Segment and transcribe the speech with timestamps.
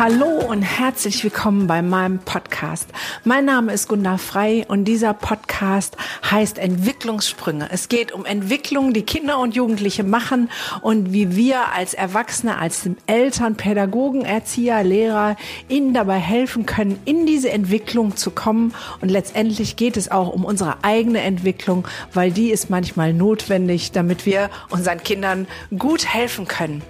[0.00, 2.88] Hallo und herzlich willkommen bei meinem Podcast.
[3.24, 5.94] Mein Name ist Gunda Frei und dieser Podcast
[6.30, 7.68] heißt Entwicklungssprünge.
[7.70, 10.48] Es geht um Entwicklung, die Kinder und Jugendliche machen
[10.80, 15.36] und wie wir als Erwachsene, als Eltern, Pädagogen, Erzieher, Lehrer
[15.68, 18.72] ihnen dabei helfen können, in diese Entwicklung zu kommen.
[19.02, 24.24] Und letztendlich geht es auch um unsere eigene Entwicklung, weil die ist manchmal notwendig, damit
[24.24, 26.80] wir unseren Kindern gut helfen können.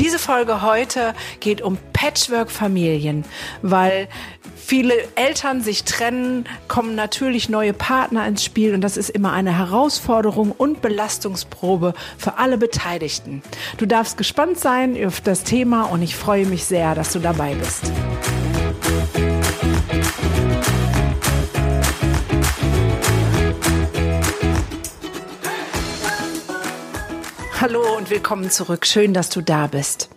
[0.00, 3.24] Diese Folge heute geht um Patchwork-Familien,
[3.62, 4.08] weil
[4.56, 9.56] viele Eltern sich trennen, kommen natürlich neue Partner ins Spiel und das ist immer eine
[9.56, 13.42] Herausforderung und Belastungsprobe für alle Beteiligten.
[13.78, 17.54] Du darfst gespannt sein auf das Thema und ich freue mich sehr, dass du dabei
[17.54, 17.92] bist.
[27.64, 28.84] Hallo und willkommen zurück.
[28.84, 30.10] Schön, dass du da bist.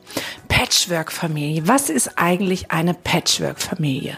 [0.50, 1.66] Patchwork-Familie.
[1.66, 4.18] Was ist eigentlich eine Patchwork-Familie?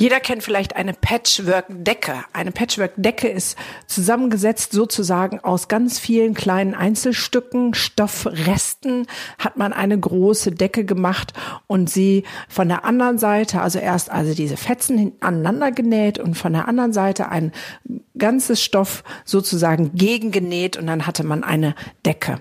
[0.00, 2.24] Jeder kennt vielleicht eine Patchwork-Decke.
[2.32, 9.06] Eine Patchwork-Decke ist zusammengesetzt sozusagen aus ganz vielen kleinen Einzelstücken, Stoffresten,
[9.38, 11.34] hat man eine große Decke gemacht
[11.66, 16.54] und sie von der anderen Seite, also erst also diese Fetzen aneinander genäht und von
[16.54, 17.52] der anderen Seite ein
[18.16, 21.74] ganzes Stoff sozusagen gegengenäht und dann hatte man eine
[22.06, 22.40] Decke.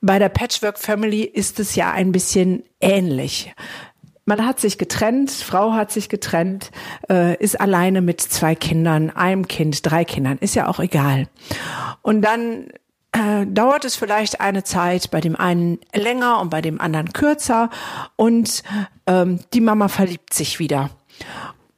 [0.00, 3.52] Bei der Patchwork Family ist es ja ein bisschen ähnlich.
[4.24, 6.70] Man hat sich getrennt, Frau hat sich getrennt,
[7.10, 11.28] äh, ist alleine mit zwei Kindern, einem Kind, drei Kindern, ist ja auch egal.
[12.02, 12.68] Und dann
[13.12, 17.68] äh, dauert es vielleicht eine Zeit, bei dem einen länger und bei dem anderen kürzer
[18.16, 18.62] und
[19.06, 20.90] ähm, die Mama verliebt sich wieder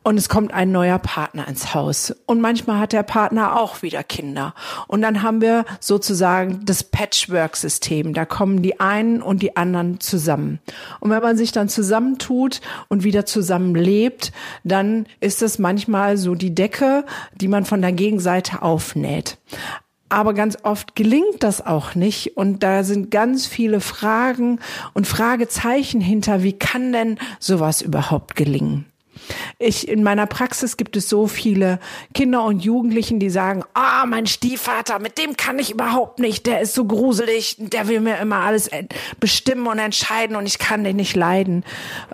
[0.04, 2.14] und es kommt ein neuer Partner ins Haus.
[2.26, 4.54] Und manchmal hat der Partner auch wieder Kinder.
[4.86, 8.12] Und dann haben wir sozusagen das Patchwork-System.
[8.12, 10.60] Da kommen die einen und die anderen zusammen.
[11.00, 14.30] Und wenn man sich dann zusammentut und wieder zusammenlebt,
[14.62, 19.38] dann ist es manchmal so die Decke, die man von der Gegenseite aufnäht.
[20.10, 22.36] Aber ganz oft gelingt das auch nicht.
[22.36, 24.60] Und da sind ganz viele Fragen
[24.92, 28.84] und Fragezeichen hinter, wie kann denn sowas überhaupt gelingen?
[29.58, 31.78] Ich, in meiner Praxis gibt es so viele
[32.14, 36.60] Kinder und Jugendlichen, die sagen, ah, mein Stiefvater, mit dem kann ich überhaupt nicht, der
[36.60, 38.70] ist so gruselig, der will mir immer alles
[39.20, 41.64] bestimmen und entscheiden und ich kann den nicht leiden.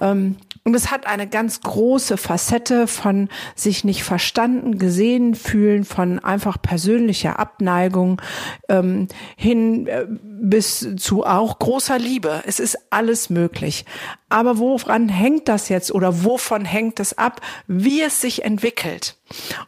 [0.01, 6.19] Ähm, und es hat eine ganz große Facette von sich nicht verstanden, gesehen fühlen, von
[6.19, 8.21] einfach persönlicher Abneigung
[8.69, 12.43] ähm, hin äh, bis zu auch großer Liebe.
[12.47, 13.87] Es ist alles möglich.
[14.29, 19.17] Aber woran hängt das jetzt oder wovon hängt es ab, wie es sich entwickelt?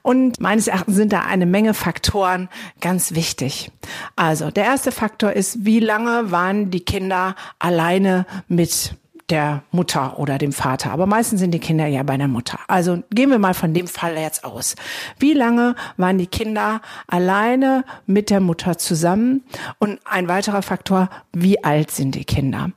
[0.03, 3.70] Und meines Erachtens sind da eine Menge Faktoren ganz wichtig.
[4.14, 8.94] Also der erste Faktor ist, wie lange waren die Kinder alleine mit
[9.31, 10.91] der Mutter oder dem Vater.
[10.91, 12.59] Aber meistens sind die Kinder ja bei der Mutter.
[12.69, 14.77] Also gehen wir mal von dem Fall jetzt aus.
[15.19, 19.44] Wie lange waren die Kinder alleine mit der Mutter zusammen?
[19.78, 22.71] Und ein weiterer Faktor, wie alt sind die Kinder?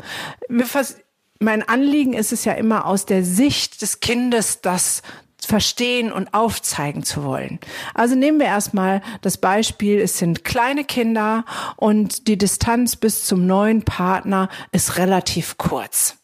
[1.40, 5.02] mein Anliegen ist es ja immer aus der Sicht des Kindes, das
[5.46, 7.60] verstehen und aufzeigen zu wollen.
[7.94, 11.46] Also nehmen wir erstmal das Beispiel, es sind kleine Kinder
[11.76, 16.18] und die Distanz bis zum neuen Partner ist relativ kurz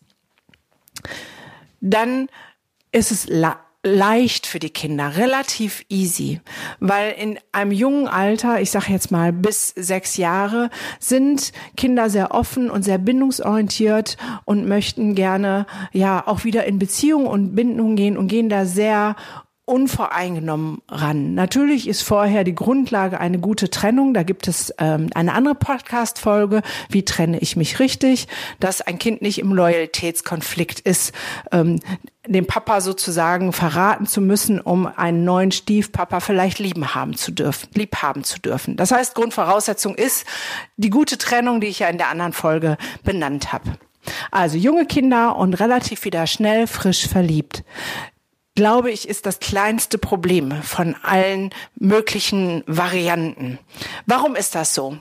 [1.81, 2.29] dann
[2.91, 3.27] ist es
[3.83, 6.39] leicht für die Kinder, relativ easy,
[6.79, 10.69] weil in einem jungen Alter, ich sage jetzt mal bis sechs Jahre,
[10.99, 17.25] sind Kinder sehr offen und sehr bindungsorientiert und möchten gerne ja auch wieder in Beziehung
[17.25, 19.15] und Bindung gehen und gehen da sehr
[19.71, 21.33] unvoreingenommen ran.
[21.33, 24.13] Natürlich ist vorher die Grundlage eine gute Trennung.
[24.13, 28.27] Da gibt es ähm, eine andere Podcast-Folge, wie trenne ich mich richtig,
[28.59, 31.13] dass ein Kind nicht im Loyalitätskonflikt ist,
[31.53, 31.79] ähm,
[32.27, 37.69] dem Papa sozusagen verraten zu müssen, um einen neuen Stiefpapa vielleicht lieben haben zu dürfen,
[37.73, 38.75] lieb haben zu dürfen.
[38.75, 40.25] Das heißt, Grundvoraussetzung ist
[40.75, 43.77] die gute Trennung, die ich ja in der anderen Folge benannt habe.
[44.31, 47.63] Also junge Kinder und relativ wieder schnell frisch verliebt
[48.55, 53.59] glaube ich, ist das kleinste Problem von allen möglichen Varianten.
[54.05, 54.97] Warum ist das so?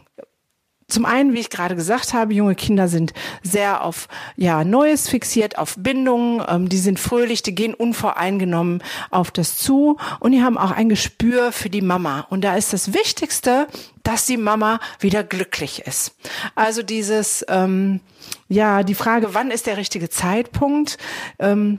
[0.91, 3.13] Zum einen, wie ich gerade gesagt habe, junge Kinder sind
[3.43, 6.43] sehr auf ja Neues fixiert, auf Bindungen.
[6.49, 10.89] Ähm, die sind fröhlich, die gehen unvoreingenommen auf das zu und die haben auch ein
[10.89, 12.27] Gespür für die Mama.
[12.29, 13.69] Und da ist das Wichtigste,
[14.03, 16.17] dass die Mama wieder glücklich ist.
[16.57, 18.01] Also dieses ähm,
[18.49, 20.99] ja die Frage, wann ist der richtige Zeitpunkt?
[21.39, 21.79] Ähm,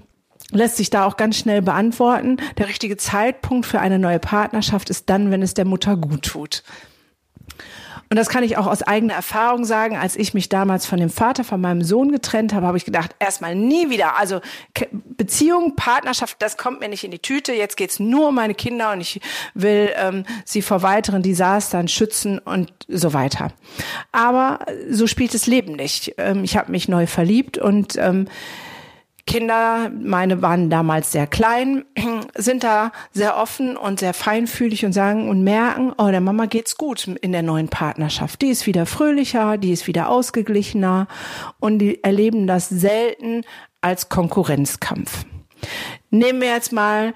[0.51, 2.37] lässt sich da auch ganz schnell beantworten.
[2.57, 6.63] Der richtige Zeitpunkt für eine neue Partnerschaft ist dann, wenn es der Mutter gut tut.
[8.11, 9.95] Und das kann ich auch aus eigener Erfahrung sagen.
[9.95, 13.15] Als ich mich damals von dem Vater von meinem Sohn getrennt habe, habe ich gedacht,
[13.19, 14.17] erstmal nie wieder.
[14.17, 14.41] Also
[14.91, 17.53] Beziehung, Partnerschaft, das kommt mir nicht in die Tüte.
[17.53, 19.21] Jetzt geht's nur um meine Kinder und ich
[19.53, 23.53] will ähm, sie vor weiteren Desastern schützen und so weiter.
[24.11, 24.59] Aber
[24.89, 26.15] so spielt das Leben nicht.
[26.17, 28.27] Ähm, ich habe mich neu verliebt und ähm,
[29.31, 31.85] Kinder, meine waren damals sehr klein,
[32.35, 36.75] sind da sehr offen und sehr feinfühlig und sagen und merken, oh, der Mama geht's
[36.75, 38.41] gut in der neuen Partnerschaft.
[38.41, 41.07] Die ist wieder fröhlicher, die ist wieder ausgeglichener
[41.61, 43.45] und die erleben das selten
[43.79, 45.23] als Konkurrenzkampf.
[46.09, 47.13] Nehmen wir jetzt mal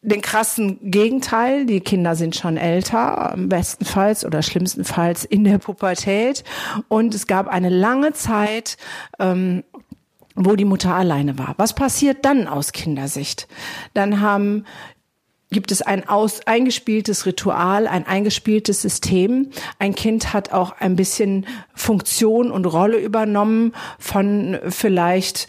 [0.00, 1.64] den krassen Gegenteil.
[1.64, 6.42] Die Kinder sind schon älter, bestenfalls oder schlimmstenfalls in der Pubertät.
[6.88, 8.78] Und es gab eine lange Zeit,
[9.20, 9.62] ähm,
[10.34, 11.54] wo die Mutter alleine war.
[11.58, 13.48] Was passiert dann aus Kindersicht?
[13.94, 14.64] Dann haben
[15.50, 19.50] gibt es ein aus, eingespieltes Ritual, ein eingespieltes System.
[19.78, 25.48] Ein Kind hat auch ein bisschen Funktion und Rolle übernommen von vielleicht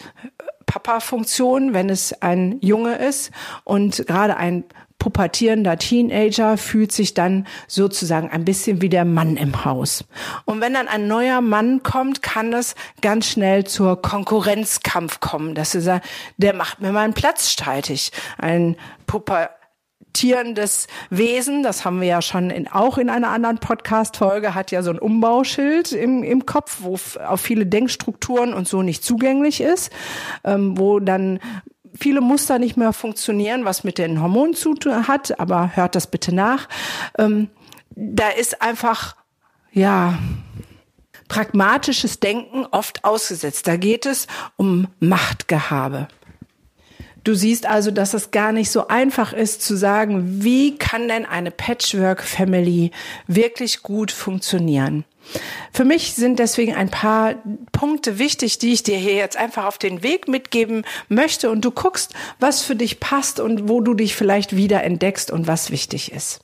[0.66, 3.32] Papa-Funktion, wenn es ein Junge ist
[3.64, 4.66] und gerade ein
[5.04, 10.06] pubertierender Teenager fühlt sich dann sozusagen ein bisschen wie der Mann im Haus.
[10.46, 15.72] Und wenn dann ein neuer Mann kommt, kann es ganz schnell zur Konkurrenzkampf kommen, dass
[15.72, 16.04] sie sagen,
[16.38, 18.14] der macht mir meinen Platz streitig.
[18.38, 24.72] Ein pubertierendes Wesen, das haben wir ja schon in, auch in einer anderen Podcast-Folge, hat
[24.72, 26.98] ja so ein Umbauschild im, im Kopf, wo
[27.28, 29.92] auf viele Denkstrukturen und so nicht zugänglich ist,
[30.46, 31.42] ähm, wo dann
[31.98, 36.08] viele Muster nicht mehr funktionieren, was mit den Hormonen zu tun hat, aber hört das
[36.08, 36.68] bitte nach.
[37.18, 37.50] Ähm,
[37.96, 39.16] da ist einfach,
[39.72, 40.18] ja,
[41.28, 43.68] pragmatisches Denken oft ausgesetzt.
[43.68, 46.08] Da geht es um Machtgehabe.
[47.24, 51.26] Du siehst also, dass es gar nicht so einfach ist zu sagen, wie kann denn
[51.26, 52.92] eine Patchwork-Family
[53.28, 55.06] wirklich gut funktionieren?
[55.72, 57.36] Für mich sind deswegen ein paar
[57.72, 61.72] Punkte wichtig, die ich dir hier jetzt einfach auf den Weg mitgeben möchte und du
[61.72, 66.12] guckst, was für dich passt und wo du dich vielleicht wieder entdeckst und was wichtig
[66.12, 66.42] ist.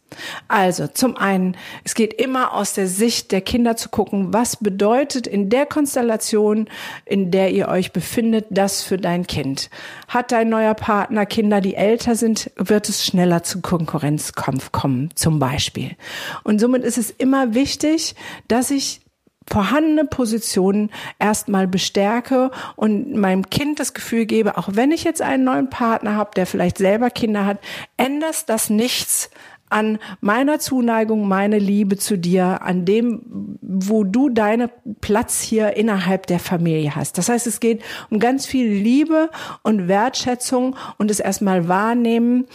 [0.48, 5.28] Also zum einen, es geht immer aus der Sicht der Kinder zu gucken, was bedeutet
[5.28, 6.68] in der Konstellation,
[7.06, 9.70] in der ihr euch befindet, das für dein Kind.
[10.08, 15.40] Hat dein neuer Partner Kinder, die älter sind, wird es schneller zu Konkurrenzkampf kommen, zum
[15.40, 15.96] Beispiel.
[16.44, 18.16] Und somit ist es immer wichtig,
[18.48, 19.02] dass ich
[19.50, 25.44] vorhandene Positionen erstmal bestärke und meinem Kind das Gefühl gebe, auch wenn ich jetzt einen
[25.44, 27.60] neuen Partner habe, der vielleicht selber Kinder hat,
[27.98, 29.30] ändert das nichts
[29.70, 34.70] an meiner Zuneigung, meine Liebe zu dir, an dem, wo du deinen
[35.00, 37.18] Platz hier innerhalb der Familie hast.
[37.18, 39.30] Das heißt, es geht um ganz viel Liebe
[39.64, 42.46] und Wertschätzung und es erstmal wahrnehmen,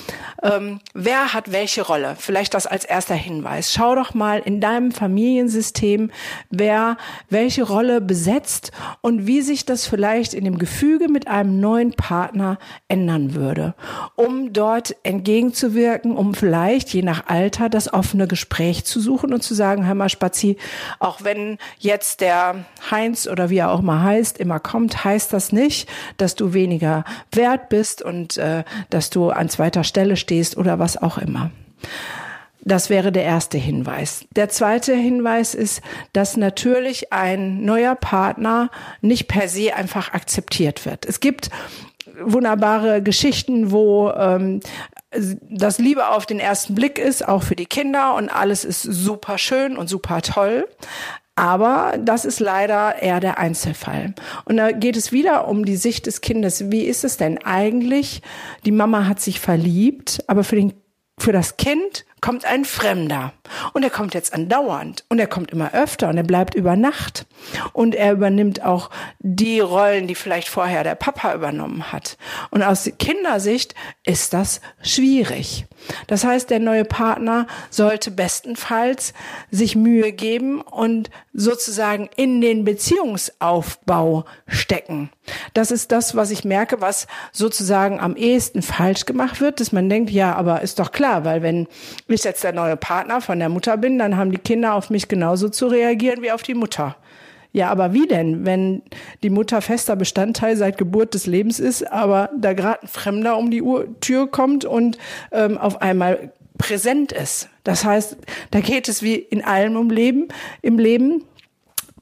[0.42, 2.16] ähm, wer hat welche Rolle.
[2.18, 3.72] Vielleicht das als erster Hinweis.
[3.72, 6.10] Schau doch mal in deinem Familiensystem,
[6.50, 6.96] wer
[7.30, 12.58] welche Rolle besetzt und wie sich das vielleicht in dem Gefüge mit einem neuen Partner
[12.88, 13.74] ändern würde,
[14.16, 19.54] um dort entgegenzuwirken, um vielleicht, je nach Alter das offene Gespräch zu suchen und zu
[19.54, 20.56] sagen, hör mal Spazi,
[20.98, 25.52] auch wenn jetzt der Heinz oder wie er auch mal heißt, immer kommt, heißt das
[25.52, 30.78] nicht, dass du weniger wert bist und äh, dass du an zweiter Stelle stehst oder
[30.78, 31.50] was auch immer.
[32.66, 34.24] Das wäre der erste Hinweis.
[34.36, 35.82] Der zweite Hinweis ist,
[36.14, 38.70] dass natürlich ein neuer Partner
[39.02, 41.04] nicht per se einfach akzeptiert wird.
[41.04, 41.50] Es gibt
[42.20, 44.60] wunderbare Geschichten, wo ähm,
[45.50, 49.38] das Liebe auf den ersten Blick ist, auch für die Kinder und alles ist super
[49.38, 50.66] schön und super toll.
[51.36, 54.14] Aber das ist leider eher der Einzelfall.
[54.44, 56.70] Und da geht es wieder um die Sicht des Kindes.
[56.70, 58.22] Wie ist es denn eigentlich?
[58.64, 60.74] Die Mama hat sich verliebt, aber für den
[61.18, 63.34] für das Kind kommt ein Fremder.
[63.74, 65.04] Und er kommt jetzt andauernd.
[65.10, 67.26] Und er kommt immer öfter und er bleibt über Nacht.
[67.74, 68.88] Und er übernimmt auch
[69.18, 72.16] die Rollen, die vielleicht vorher der Papa übernommen hat.
[72.50, 75.66] Und aus Kindersicht ist das schwierig.
[76.06, 79.12] Das heißt, der neue Partner sollte bestenfalls
[79.50, 85.10] sich Mühe geben und sozusagen in den Beziehungsaufbau stecken.
[85.52, 89.88] Das ist das, was ich merke, was sozusagen am ehesten falsch gemacht wird, dass man
[89.88, 91.66] denkt, ja, aber ist doch klar, weil wenn
[92.14, 95.08] ich jetzt der neue Partner von der Mutter bin, dann haben die Kinder auf mich
[95.08, 96.96] genauso zu reagieren wie auf die Mutter.
[97.52, 98.82] Ja, aber wie denn, wenn
[99.22, 103.50] die Mutter fester Bestandteil seit Geburt des Lebens ist, aber da gerade ein Fremder um
[103.50, 104.98] die Uhr, Tür kommt und
[105.30, 107.48] ähm, auf einmal präsent ist?
[107.62, 108.16] Das heißt,
[108.50, 110.26] da geht es wie in allem um Leben,
[110.62, 111.22] im Leben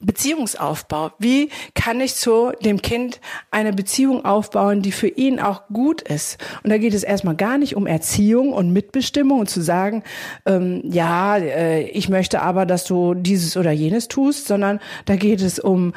[0.03, 1.11] Beziehungsaufbau.
[1.19, 3.19] Wie kann ich zu dem Kind
[3.51, 6.37] eine Beziehung aufbauen, die für ihn auch gut ist?
[6.63, 10.03] Und da geht es erstmal gar nicht um Erziehung und Mitbestimmung und zu sagen,
[10.45, 15.41] ähm, ja, äh, ich möchte aber, dass du dieses oder jenes tust, sondern da geht
[15.41, 15.93] es um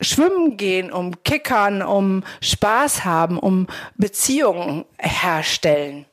[0.00, 6.06] Schwimmen gehen, um Kickern, um Spaß haben, um Beziehungen herstellen.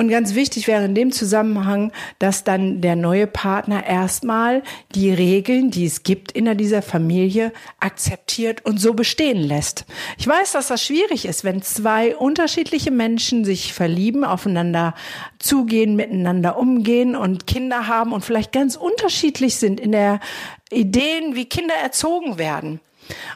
[0.00, 1.90] Und ganz wichtig wäre in dem Zusammenhang,
[2.20, 4.62] dass dann der neue Partner erstmal
[4.94, 9.86] die Regeln, die es gibt in dieser Familie, akzeptiert und so bestehen lässt.
[10.16, 14.94] Ich weiß, dass das schwierig ist, wenn zwei unterschiedliche Menschen sich verlieben, aufeinander
[15.40, 20.20] zugehen, miteinander umgehen und Kinder haben und vielleicht ganz unterschiedlich sind in der
[20.70, 22.80] Ideen, wie Kinder erzogen werden.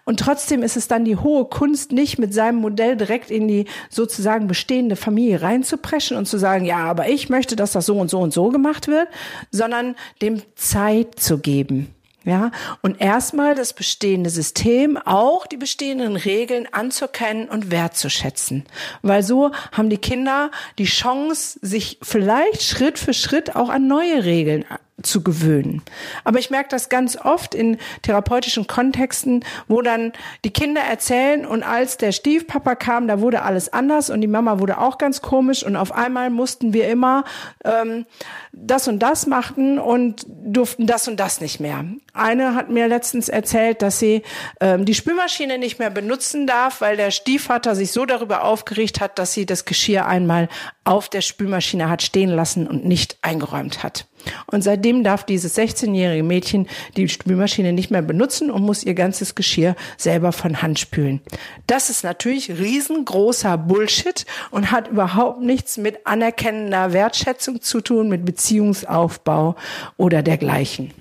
[0.05, 3.67] Und trotzdem ist es dann die hohe Kunst, nicht mit seinem Modell direkt in die
[3.91, 8.11] sozusagen bestehende Familie reinzupreschen und zu sagen, ja, aber ich möchte, dass das so und
[8.11, 9.09] so und so gemacht wird,
[9.51, 11.95] sondern dem Zeit zu geben.
[12.25, 12.53] Ja,
[12.83, 18.65] und erstmal das bestehende System, auch die bestehenden Regeln anzukennen und wertzuschätzen.
[19.03, 24.25] Weil so haben die Kinder die Chance, sich vielleicht Schritt für Schritt auch an neue
[24.25, 24.65] Regeln
[25.03, 25.83] zu gewöhnen.
[26.25, 30.13] Aber ich merke das ganz oft in therapeutischen Kontexten, wo dann
[30.45, 34.59] die Kinder erzählen und als der Stiefpapa kam, da wurde alles anders und die Mama
[34.59, 37.25] wurde auch ganz komisch und auf einmal mussten wir immer
[37.65, 38.07] ähm,
[38.53, 41.85] das und das machen und durften das und das nicht mehr.
[42.13, 44.23] Eine hat mir letztens erzählt, dass sie
[44.61, 49.19] ähm, die Spülmaschine nicht mehr benutzen darf, weil der Stiefvater sich so darüber aufgeregt hat,
[49.19, 50.49] dass sie das Geschirr einmal
[50.85, 54.07] auf der Spülmaschine hat stehen lassen und nicht eingeräumt hat.
[54.47, 59.35] Und seitdem darf dieses 16-jährige Mädchen die Spülmaschine nicht mehr benutzen und muss ihr ganzes
[59.35, 61.21] Geschirr selber von Hand spülen.
[61.67, 68.25] Das ist natürlich riesengroßer Bullshit und hat überhaupt nichts mit anerkennender Wertschätzung zu tun, mit
[68.25, 69.57] Beziehungsaufbau
[69.97, 70.93] oder dergleichen.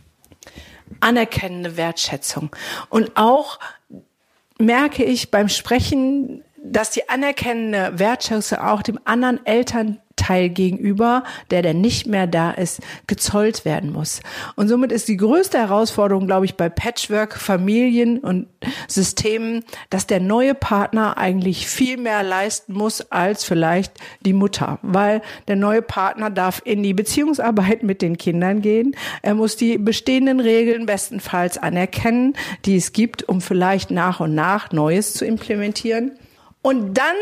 [1.00, 2.56] Anerkennende Wertschätzung.
[2.90, 3.60] Und auch
[4.60, 11.64] merke ich beim Sprechen, dass die anerkennende Wertschätzung auch dem anderen Eltern Teil gegenüber, der
[11.64, 14.22] der nicht mehr da ist, gezollt werden muss.
[14.56, 18.48] Und somit ist die größte Herausforderung, glaube ich, bei Patchwork, Familien und
[18.88, 25.22] Systemen, dass der neue Partner eigentlich viel mehr leisten muss als vielleicht die Mutter, weil
[25.48, 28.96] der neue Partner darf in die Beziehungsarbeit mit den Kindern gehen.
[29.24, 34.72] Er muss die bestehenden Regeln bestenfalls anerkennen, die es gibt, um vielleicht nach und nach
[34.72, 36.12] Neues zu implementieren.
[36.62, 37.16] Und dann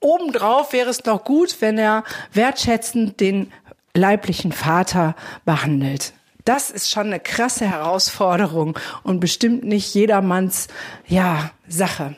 [0.00, 3.52] Obendrauf wäre es noch gut, wenn er wertschätzend den
[3.94, 6.12] leiblichen Vater behandelt.
[6.44, 10.68] Das ist schon eine krasse Herausforderung und bestimmt nicht jedermanns,
[11.06, 12.14] ja, Sache.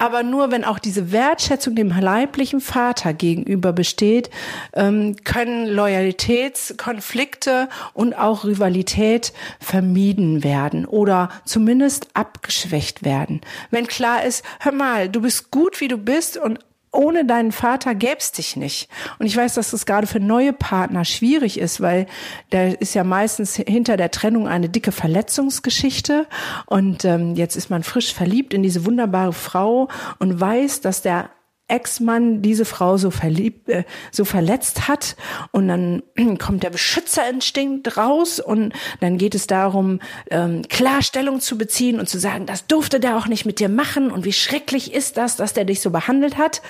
[0.00, 4.30] Aber nur wenn auch diese Wertschätzung dem leiblichen Vater gegenüber besteht,
[4.72, 13.42] ähm, können Loyalitätskonflikte und auch Rivalität vermieden werden oder zumindest abgeschwächt werden.
[13.70, 16.60] Wenn klar ist, hör mal, du bist gut, wie du bist und
[16.92, 18.88] ohne deinen Vater gäb's dich nicht.
[19.18, 22.06] Und ich weiß, dass das gerade für neue Partner schwierig ist, weil
[22.50, 26.26] da ist ja meistens hinter der Trennung eine dicke Verletzungsgeschichte.
[26.66, 31.30] Und ähm, jetzt ist man frisch verliebt in diese wunderbare Frau und weiß, dass der
[31.70, 35.16] Ex-Mann diese Frau so verliebt, äh, so verletzt hat
[35.52, 36.02] und dann
[36.38, 40.00] kommt der Beschützerinstinkt raus und dann geht es darum,
[40.30, 44.10] ähm, Klarstellung zu beziehen und zu sagen, das durfte der auch nicht mit dir machen
[44.10, 46.62] und wie schrecklich ist das, dass der dich so behandelt hat.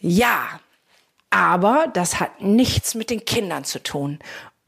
[0.00, 0.60] Ja,
[1.30, 4.18] aber das hat nichts mit den Kindern zu tun.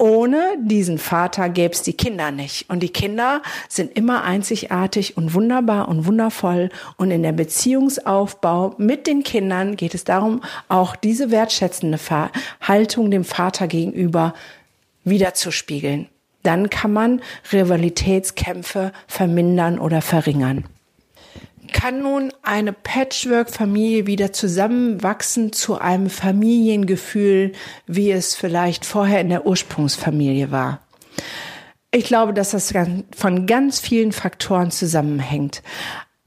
[0.04, 2.68] Ohne diesen Vater gäbe es die Kinder nicht.
[2.68, 6.68] Und die Kinder sind immer einzigartig und wunderbar und wundervoll.
[6.98, 11.98] Und in der Beziehungsaufbau mit den Kindern geht es darum, auch diese wertschätzende
[12.60, 14.34] Haltung dem Vater gegenüber
[15.04, 16.10] wiederzuspiegeln.
[16.42, 20.64] Dann kann man Rivalitätskämpfe vermindern oder verringern
[21.74, 27.52] kann nun eine Patchwork-Familie wieder zusammenwachsen zu einem Familiengefühl,
[27.86, 30.80] wie es vielleicht vorher in der Ursprungsfamilie war.
[31.90, 32.72] Ich glaube, dass das
[33.14, 35.62] von ganz vielen Faktoren zusammenhängt.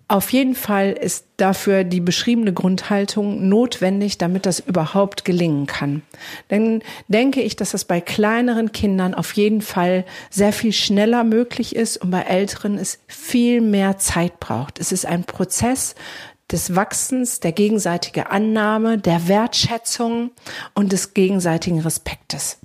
[0.09, 6.01] Auf jeden Fall ist dafür die beschriebene Grundhaltung notwendig, damit das überhaupt gelingen kann.
[6.47, 11.75] Dann denke ich, dass das bei kleineren Kindern auf jeden Fall sehr viel schneller möglich
[11.75, 14.79] ist und bei älteren es viel mehr Zeit braucht.
[14.79, 15.93] Es ist ein Prozess
[16.49, 20.31] des Wachsens, der gegenseitigen Annahme, der Wertschätzung
[20.73, 22.59] und des gegenseitigen Respektes.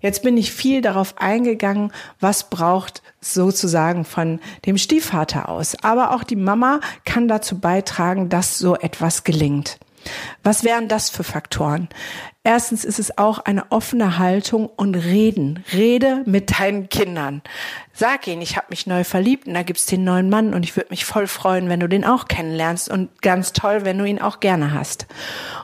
[0.00, 5.76] Jetzt bin ich viel darauf eingegangen, was braucht sozusagen von dem Stiefvater aus.
[5.82, 9.78] Aber auch die Mama kann dazu beitragen, dass so etwas gelingt.
[10.42, 11.88] Was wären das für Faktoren?
[12.44, 15.64] Erstens ist es auch eine offene Haltung und Reden.
[15.72, 17.42] Rede mit deinen Kindern.
[17.92, 20.76] Sag ihnen, ich habe mich neu verliebt und da gibt's den neuen Mann und ich
[20.76, 24.20] würde mich voll freuen, wenn du den auch kennenlernst und ganz toll, wenn du ihn
[24.20, 25.06] auch gerne hast.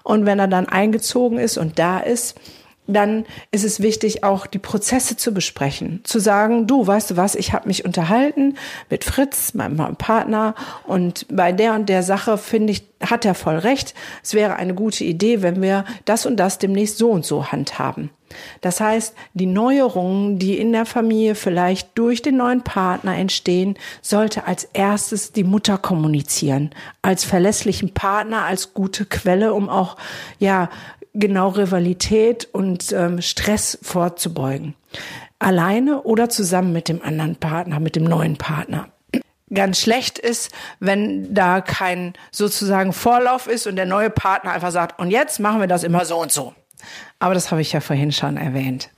[0.03, 2.39] Und wenn er dann eingezogen ist und da ist,
[2.87, 6.01] dann ist es wichtig, auch die Prozesse zu besprechen.
[6.05, 8.57] Zu sagen, du, weißt du was, ich habe mich unterhalten
[8.91, 10.55] mit Fritz, meinem Partner,
[10.87, 13.95] und bei der und der Sache finde ich, hat er voll recht.
[14.23, 18.11] Es wäre eine gute Idee, wenn wir das und das demnächst so und so handhaben.
[18.61, 24.47] Das heißt, die Neuerungen, die in der Familie vielleicht durch den neuen Partner entstehen, sollte
[24.47, 26.71] als erstes die Mutter kommunizieren,
[27.03, 29.97] als verlässlichen Partner, als gute Quelle, um auch
[30.39, 30.69] ja
[31.15, 34.75] genau Rivalität und ähm, Stress vorzubeugen.
[35.39, 38.89] Alleine oder zusammen mit dem anderen Partner, mit dem neuen Partner.
[39.53, 44.99] Ganz schlecht ist, wenn da kein sozusagen Vorlauf ist und der neue Partner einfach sagt,
[44.99, 46.55] und jetzt machen wir das immer so und so.
[47.19, 48.91] Aber das habe ich ja vorhin schon erwähnt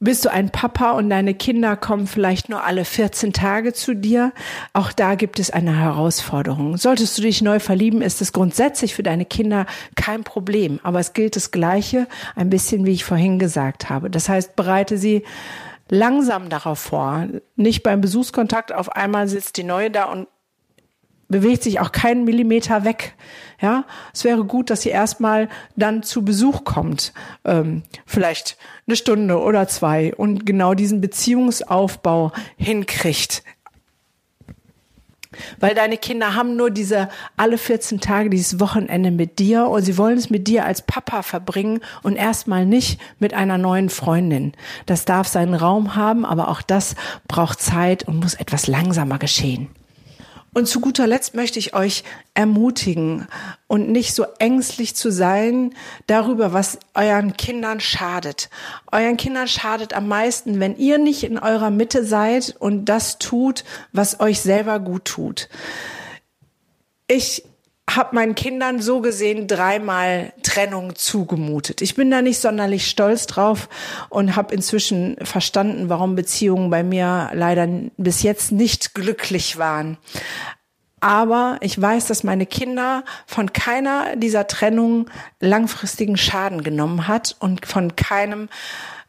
[0.00, 4.32] bist du ein Papa und deine Kinder kommen vielleicht nur alle 14 Tage zu dir.
[4.72, 6.78] Auch da gibt es eine Herausforderung.
[6.78, 9.66] Solltest du dich neu verlieben, ist es grundsätzlich für deine Kinder
[9.96, 10.80] kein Problem.
[10.82, 14.08] Aber es gilt das Gleiche, ein bisschen wie ich vorhin gesagt habe.
[14.08, 15.22] Das heißt, bereite sie
[15.90, 17.26] langsam darauf vor.
[17.56, 20.28] Nicht beim Besuchskontakt auf einmal sitzt die Neue da und
[21.30, 23.14] bewegt sich auch keinen Millimeter weg.
[23.60, 27.12] Ja, es wäre gut, dass sie erstmal dann zu Besuch kommt,
[27.44, 28.56] ähm, vielleicht
[28.86, 33.42] eine Stunde oder zwei und genau diesen Beziehungsaufbau hinkriegt.
[35.60, 39.96] Weil deine Kinder haben nur diese alle 14 Tage dieses Wochenende mit dir und sie
[39.96, 44.52] wollen es mit dir als Papa verbringen und erstmal nicht mit einer neuen Freundin.
[44.86, 46.96] Das darf seinen Raum haben, aber auch das
[47.28, 49.68] braucht Zeit und muss etwas langsamer geschehen.
[50.52, 52.02] Und zu guter Letzt möchte ich euch
[52.34, 53.28] ermutigen
[53.68, 55.74] und nicht so ängstlich zu sein
[56.08, 58.50] darüber, was euren Kindern schadet.
[58.90, 63.64] Euren Kindern schadet am meisten, wenn ihr nicht in eurer Mitte seid und das tut,
[63.92, 65.48] was euch selber gut tut.
[67.06, 67.44] Ich
[67.96, 71.82] habe meinen Kindern so gesehen dreimal Trennung zugemutet.
[71.82, 73.68] Ich bin da nicht sonderlich stolz drauf
[74.08, 79.98] und habe inzwischen verstanden, warum Beziehungen bei mir leider bis jetzt nicht glücklich waren.
[81.00, 85.06] Aber ich weiß, dass meine Kinder von keiner dieser Trennungen
[85.40, 88.50] langfristigen Schaden genommen hat und von keinem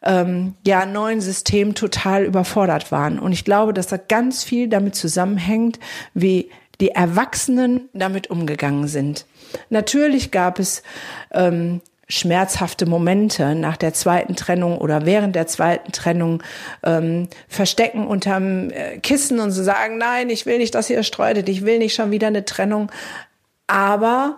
[0.01, 3.19] ähm, ja neuen System total überfordert waren.
[3.19, 5.79] Und ich glaube, dass da ganz viel damit zusammenhängt,
[6.13, 6.49] wie
[6.81, 9.25] die Erwachsenen damit umgegangen sind.
[9.69, 10.83] Natürlich gab es
[11.31, 16.43] ähm, schmerzhafte Momente nach der zweiten Trennung oder während der zweiten Trennung
[16.83, 21.47] ähm, verstecken unterm äh, Kissen und so sagen, nein, ich will nicht, dass ihr streutet,
[21.47, 22.91] ich will nicht schon wieder eine Trennung.
[23.67, 24.37] Aber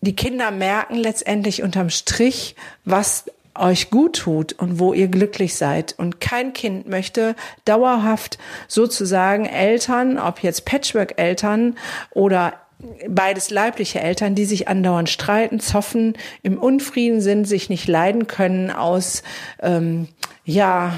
[0.00, 5.94] die Kinder merken letztendlich unterm Strich, was euch gut tut und wo ihr glücklich seid.
[5.96, 8.38] Und kein Kind möchte dauerhaft
[8.68, 11.76] sozusagen Eltern, ob jetzt Patchwork-Eltern
[12.10, 12.54] oder
[13.08, 18.70] beides leibliche Eltern, die sich andauernd streiten, zoffen, im Unfrieden sind, sich nicht leiden können
[18.70, 19.22] aus,
[19.62, 20.08] ähm,
[20.44, 20.92] ja,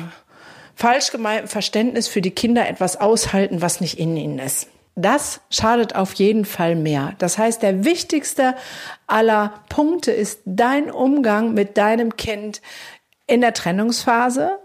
[0.74, 4.68] falsch gemeintem Verständnis für die Kinder etwas aushalten, was nicht in ihnen ist.
[4.98, 7.14] Das schadet auf jeden Fall mehr.
[7.18, 8.54] Das heißt, der wichtigste
[9.06, 12.62] aller Punkte ist dein Umgang mit deinem Kind
[13.26, 14.58] in der Trennungsphase,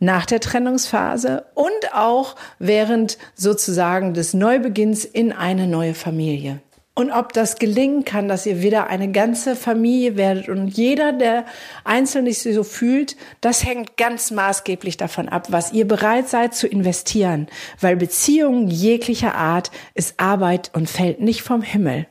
[0.00, 6.60] nach der Trennungsphase und auch während sozusagen des Neubeginns in eine neue Familie.
[6.98, 11.44] Und ob das gelingen kann, dass ihr wieder eine ganze Familie werdet und jeder, der
[11.84, 16.66] einzeln sich so fühlt, das hängt ganz maßgeblich davon ab, was ihr bereit seid zu
[16.66, 17.48] investieren.
[17.82, 22.06] Weil Beziehung jeglicher Art ist Arbeit und fällt nicht vom Himmel.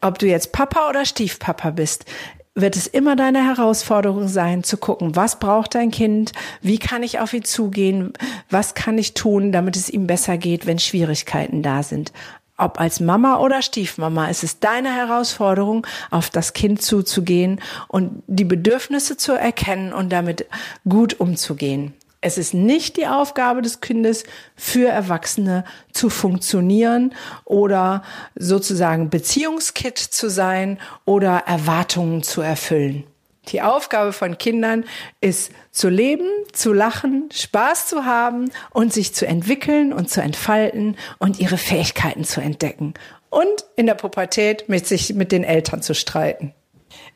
[0.00, 2.06] Ob du jetzt Papa oder Stiefpapa bist,
[2.54, 7.18] wird es immer deine Herausforderung sein, zu gucken, was braucht dein Kind, wie kann ich
[7.18, 8.14] auf ihn zugehen,
[8.48, 12.12] was kann ich tun, damit es ihm besser geht, wenn Schwierigkeiten da sind.
[12.56, 18.44] Ob als Mama oder Stiefmama, es ist deine Herausforderung, auf das Kind zuzugehen und die
[18.44, 20.46] Bedürfnisse zu erkennen und damit
[20.86, 21.94] gut umzugehen.
[22.24, 24.22] Es ist nicht die Aufgabe des Kindes,
[24.54, 28.04] für Erwachsene zu funktionieren oder
[28.36, 33.04] sozusagen Beziehungskit zu sein oder Erwartungen zu erfüllen.
[33.48, 34.84] Die Aufgabe von Kindern
[35.20, 40.96] ist zu leben, zu lachen, Spaß zu haben und sich zu entwickeln und zu entfalten
[41.18, 42.94] und ihre Fähigkeiten zu entdecken
[43.30, 46.54] und in der Pubertät mit sich mit den Eltern zu streiten.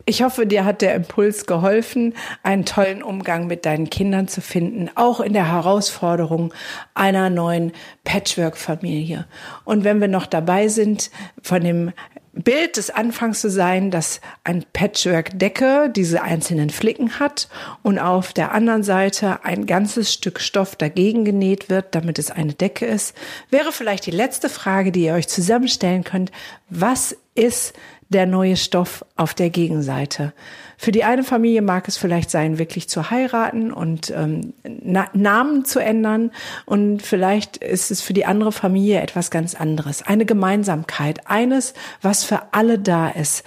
[0.06, 4.88] Ich hoffe, dir hat der Impuls geholfen, einen tollen Umgang mit deinen Kindern zu finden,
[4.94, 6.54] auch in der Herausforderung
[6.94, 7.72] einer neuen
[8.04, 9.26] Patchwork-Familie.
[9.64, 11.10] Und wenn wir noch dabei sind,
[11.42, 11.92] von dem
[12.36, 17.48] Bild des Anfangs zu sein, dass ein Patchwork-Decke diese einzelnen Flicken hat
[17.82, 22.52] und auf der anderen Seite ein ganzes Stück Stoff dagegen genäht wird, damit es eine
[22.52, 23.16] Decke ist,
[23.50, 26.30] wäre vielleicht die letzte Frage, die ihr euch zusammenstellen könnt.
[26.68, 27.74] Was ist
[28.08, 30.32] der neue Stoff auf der Gegenseite.
[30.78, 35.64] Für die eine Familie mag es vielleicht sein, wirklich zu heiraten und ähm, Na Namen
[35.64, 36.30] zu ändern.
[36.66, 40.02] Und vielleicht ist es für die andere Familie etwas ganz anderes.
[40.02, 43.44] Eine Gemeinsamkeit, eines, was für alle da ist.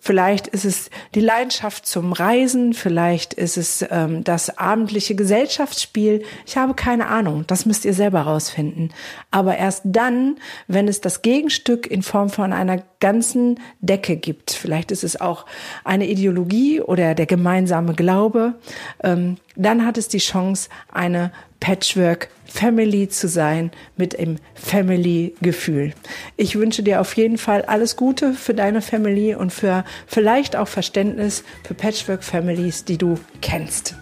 [0.00, 6.22] Vielleicht ist es die Leidenschaft zum Reisen, vielleicht ist es ähm, das abendliche Gesellschaftsspiel.
[6.46, 8.92] Ich habe keine Ahnung, das müsst ihr selber rausfinden.
[9.30, 10.36] Aber erst dann,
[10.68, 15.46] wenn es das Gegenstück in Form von einer ganzen Decke gibt, vielleicht ist es auch
[15.84, 18.54] eine Ideologie oder der gemeinsame Glaube,
[19.02, 25.94] ähm, dann hat es die Chance, eine Patchwork Family zu sein mit dem Family-Gefühl.
[26.36, 30.68] Ich wünsche dir auf jeden Fall alles Gute für deine Family und für vielleicht auch
[30.68, 33.94] Verständnis für Patchwork Families, die du kennst.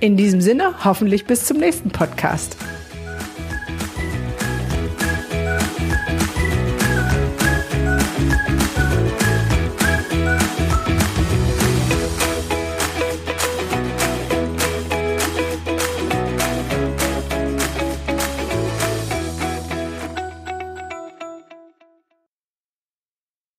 [0.00, 2.56] In diesem Sinne, hoffentlich bis zum nächsten Podcast.